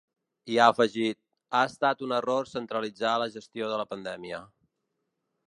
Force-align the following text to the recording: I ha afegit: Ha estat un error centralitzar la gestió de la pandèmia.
I 0.51 0.55
ha 0.61 0.69
afegit: 0.71 1.19
Ha 1.57 1.61
estat 1.73 2.01
un 2.07 2.15
error 2.21 2.49
centralitzar 2.55 3.13
la 3.25 3.29
gestió 3.37 3.71
de 3.75 3.79
la 3.83 3.87
pandèmia. 3.93 4.43